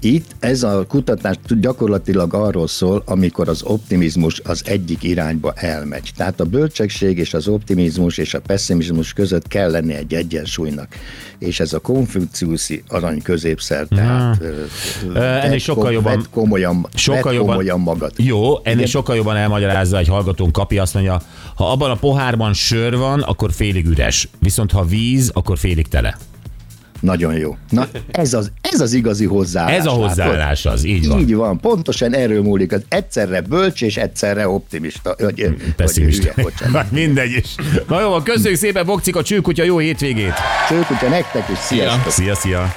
Itt 0.00 0.30
ez 0.38 0.62
a 0.62 0.84
kutatás 0.88 1.36
gyakorlatilag 1.60 2.34
arról 2.34 2.66
szól, 2.68 3.02
amikor 3.06 3.48
az 3.48 3.62
optimizmus 3.62 4.40
az 4.44 4.62
egyik 4.64 5.02
irányba 5.02 5.52
elmegy. 5.52 6.10
Tehát 6.16 6.40
a 6.40 6.44
bölcsegség 6.44 7.18
és 7.18 7.34
az 7.34 7.48
optimizmus 7.48 8.18
és 8.18 8.34
a 8.34 8.40
pessimizmus 8.40 9.12
között 9.12 9.48
kell 9.48 9.70
lenni 9.70 9.94
egy 9.94 10.14
egyensúlynak. 10.14 10.88
És 11.38 11.60
ez 11.60 11.72
a 11.72 11.78
konfuciuszi 11.78 12.82
arany 12.88 13.22
középszer, 13.22 13.86
tehát 13.86 14.40
ö, 14.40 14.62
Ö, 15.14 15.18
ennél 15.18 15.58
sokkal 15.58 15.82
kom- 15.82 15.94
jobban- 15.94 16.28
komolyan, 16.30 16.86
Sokkal 16.94 17.32
jobban, 17.32 17.48
komolyan 17.48 17.80
magad. 17.80 18.12
Jó, 18.16 18.64
ennél 18.64 18.86
sokkal 18.86 19.16
jobban 19.16 19.36
elmagyarázza 19.36 19.98
egy 19.98 20.08
hallgatónk, 20.08 20.52
Kapi 20.52 20.78
azt 20.78 20.94
mondja, 20.94 21.22
ha 21.56 21.70
abban 21.70 21.90
a 21.90 21.94
pohárban 21.94 22.52
sör 22.52 22.96
van, 22.96 23.20
akkor 23.20 23.52
félig 23.52 23.86
üres. 23.86 24.28
Viszont 24.38 24.72
ha 24.72 24.84
víz, 24.84 25.30
akkor 25.34 25.58
félig 25.58 25.88
tele. 25.88 26.16
Nagyon 27.00 27.34
jó. 27.34 27.56
Na, 27.70 27.88
ez 28.10 28.34
az, 28.34 28.50
ez 28.60 28.80
az 28.80 28.92
igazi 28.92 29.24
hozzáállás. 29.24 29.76
Ez 29.76 29.86
a 29.86 29.90
látod? 29.90 30.06
hozzáállás 30.06 30.66
az, 30.66 30.84
így 30.84 31.08
van. 31.08 31.18
Így 31.18 31.34
van, 31.34 31.60
pontosan 31.60 32.14
erről 32.14 32.42
múlik. 32.42 32.72
Az 32.72 32.82
egyszerre 32.88 33.40
bölcs 33.40 33.82
és 33.82 33.96
egyszerre 33.96 34.48
optimista. 34.48 35.14
Vagy, 35.18 35.42
vagy 35.42 35.74
Pessimista. 35.76 36.22
hülye, 36.22 36.48
bocsánat. 36.48 36.90
Mindegy 37.00 37.32
is. 37.32 37.54
Na 37.88 38.00
jó, 38.00 38.20
köszönjük 38.22 38.58
szépen, 38.58 38.86
Bokcik 38.86 39.16
a 39.16 39.22
csőkutya, 39.22 39.64
jó 39.64 39.78
hétvégét! 39.78 40.34
Csőkutya 40.68 41.08
nektek 41.08 41.48
is, 41.48 41.58
sziasztok! 41.58 42.12
Szia, 42.12 42.34
szia! 42.34 42.74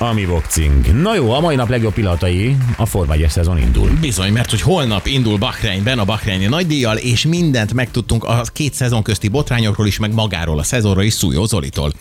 Ami 0.00 0.24
Bokcing. 0.24 1.02
Na 1.02 1.14
jó, 1.14 1.30
a 1.30 1.40
mai 1.40 1.54
nap 1.54 1.68
legjobb 1.68 1.92
pillanatai, 1.92 2.56
a 2.76 2.86
Forma 2.86 3.12
1 3.12 3.28
szezon 3.28 3.58
indul. 3.58 3.90
Bizony, 4.00 4.32
mert 4.32 4.50
hogy 4.50 4.60
holnap 4.60 5.06
indul 5.06 5.38
Bahreinben 5.38 5.98
a 5.98 6.04
Bahreini 6.04 6.46
nagydíjjal, 6.46 6.96
és 6.96 7.26
mindent 7.26 7.74
megtudtunk 7.74 8.24
a 8.24 8.42
két 8.52 8.74
szezon 8.74 9.02
közti 9.02 9.28
botrányokról 9.28 9.86
is, 9.86 9.98
meg 9.98 10.14
magáról 10.14 10.58
a 10.58 10.62
szezonról 10.62 11.04
is 11.04 11.12
Szújó 11.12 11.44
Zolitól. 11.44 11.92